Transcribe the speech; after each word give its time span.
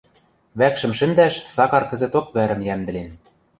Вӓкшӹм 0.59 0.91
шӹндӓш 0.99 1.33
Сакар 1.55 1.83
кӹзӹток 1.89 2.27
вӓрӹм 2.35 2.61
йӓмдӹлен. 2.67 3.09